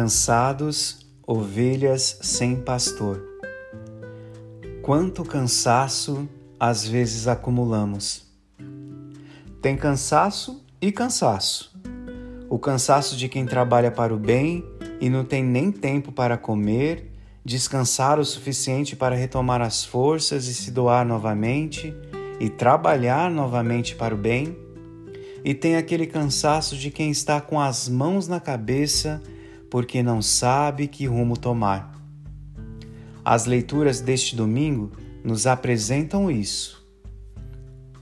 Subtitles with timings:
[0.00, 3.22] Cansados, ovelhas sem pastor.
[4.80, 6.26] Quanto cansaço
[6.58, 8.26] às vezes acumulamos.
[9.60, 11.78] Tem cansaço e cansaço.
[12.48, 14.64] O cansaço de quem trabalha para o bem
[15.02, 17.12] e não tem nem tempo para comer,
[17.44, 21.94] descansar o suficiente para retomar as forças e se doar novamente
[22.40, 24.56] e trabalhar novamente para o bem.
[25.44, 29.22] E tem aquele cansaço de quem está com as mãos na cabeça
[29.70, 31.94] porque não sabe que rumo tomar.
[33.24, 34.90] As leituras deste domingo
[35.22, 36.84] nos apresentam isso.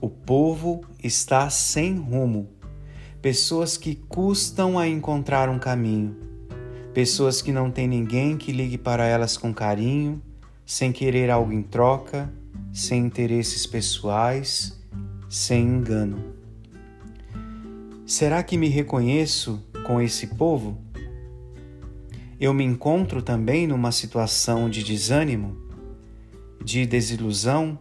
[0.00, 2.48] O povo está sem rumo,
[3.20, 6.16] pessoas que custam a encontrar um caminho,
[6.94, 10.22] pessoas que não têm ninguém que ligue para elas com carinho,
[10.64, 12.32] sem querer algo em troca,
[12.72, 14.78] sem interesses pessoais,
[15.28, 16.22] sem engano.
[18.06, 20.87] Será que me reconheço com esse povo?
[22.40, 25.56] Eu me encontro também numa situação de desânimo,
[26.64, 27.78] de desilusão,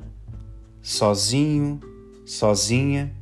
[0.81, 1.79] sozinho,
[2.25, 3.13] sozinha.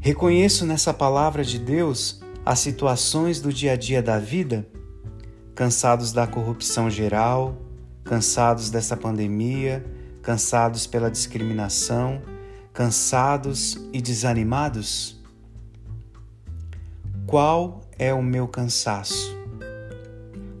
[0.00, 4.66] Reconheço nessa palavra de Deus as situações do dia a dia da vida,
[5.54, 7.56] cansados da corrupção geral,
[8.02, 9.84] cansados dessa pandemia,
[10.22, 12.20] cansados pela discriminação,
[12.72, 15.20] cansados e desanimados?
[17.26, 19.39] Qual é o meu cansaço?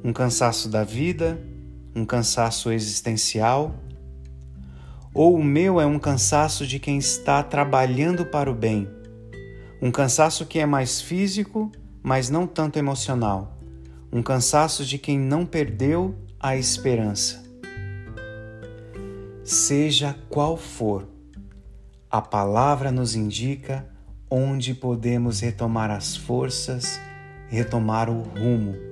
[0.02, 1.38] Um cansaço da vida,
[1.94, 3.74] um cansaço existencial,
[5.12, 8.88] ou o meu é um cansaço de quem está trabalhando para o bem,
[9.82, 11.70] um cansaço que é mais físico,
[12.02, 13.58] mas não tanto emocional,
[14.10, 17.42] um cansaço de quem não perdeu a esperança.
[19.44, 21.08] Seja qual for,
[22.10, 23.86] a palavra nos indica
[24.30, 27.00] onde podemos retomar as forças,
[27.48, 28.89] retomar o rumo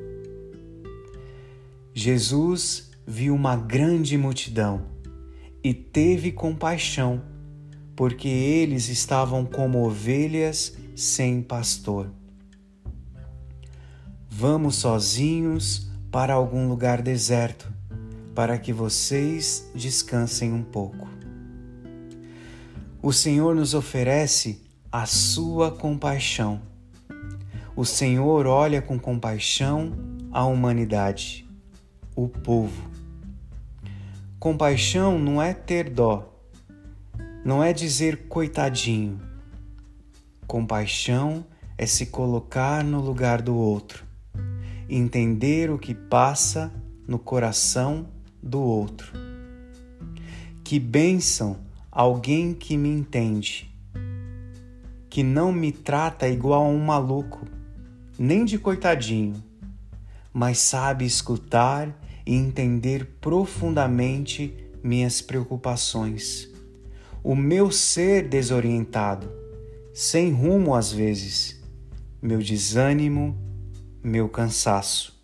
[2.01, 4.83] Jesus viu uma grande multidão
[5.65, 7.21] e teve compaixão,
[7.97, 12.09] porque eles estavam como ovelhas sem pastor.
[14.31, 17.69] Vamos sozinhos para algum lugar deserto,
[18.33, 21.09] para que vocês descansem um pouco.
[23.03, 26.63] O Senhor nos oferece a sua compaixão.
[27.75, 29.95] O Senhor olha com compaixão
[30.31, 31.48] a humanidade
[32.21, 32.91] o povo.
[34.41, 36.35] Compaixão não é ter dó,
[37.45, 39.21] não é dizer coitadinho.
[40.45, 41.47] Compaixão
[41.77, 44.05] é se colocar no lugar do outro,
[44.91, 46.73] entender o que passa
[47.07, 48.09] no coração
[48.43, 49.13] do outro.
[50.65, 51.59] Que bênção
[51.89, 53.73] alguém que me entende,
[55.09, 57.47] que não me trata igual a um maluco,
[58.19, 59.41] nem de coitadinho,
[60.33, 61.97] mas sabe escutar
[62.29, 66.47] e entender profundamente minhas preocupações,
[67.25, 69.33] o meu ser desorientado,
[69.95, 71.59] sem rumo às vezes,
[72.21, 73.35] meu desânimo,
[74.05, 75.19] meu cansaço.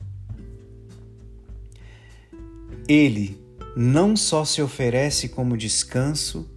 [2.88, 3.38] Ele
[3.76, 6.50] não só se oferece como descanso,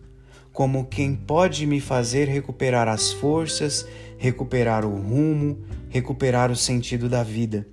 [0.53, 3.85] como quem pode me fazer recuperar as forças,
[4.17, 5.59] recuperar o rumo,
[5.89, 7.67] recuperar o sentido da vida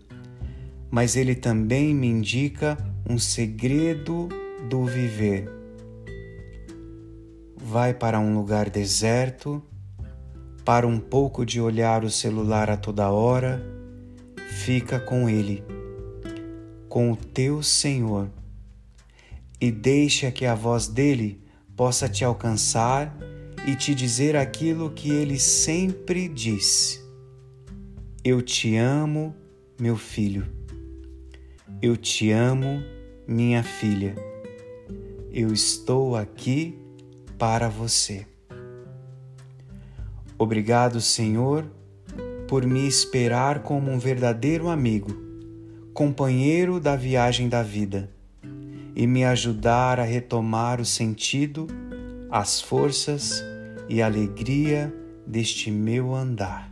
[0.95, 2.79] mas ele também me indica
[3.11, 4.29] um segredo
[4.71, 5.51] do viver.
[7.57, 9.61] Vai para um lugar deserto,
[10.65, 13.61] para um pouco de olhar o celular a toda hora,
[14.51, 15.65] fica com ele,
[16.89, 18.31] com o teu Senhor,
[19.61, 21.43] e deixa que a voz dele
[21.77, 23.13] possa te alcançar
[23.67, 27.01] e te dizer aquilo que ele sempre disse:
[28.23, 29.35] Eu te amo,
[29.77, 30.63] meu filho.
[31.81, 32.83] Eu te amo,
[33.27, 34.15] minha filha.
[35.33, 36.79] Eu estou aqui
[37.39, 38.27] para você.
[40.39, 41.65] Obrigado, Senhor,
[42.47, 45.11] por me esperar como um verdadeiro amigo,
[45.93, 48.11] companheiro da viagem da vida
[48.95, 51.67] e me ajudar a retomar o sentido,
[52.31, 53.43] as forças
[53.89, 54.95] e a alegria
[55.27, 56.71] deste meu andar.